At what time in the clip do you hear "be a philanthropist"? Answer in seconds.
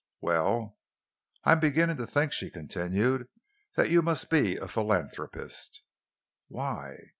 4.31-5.79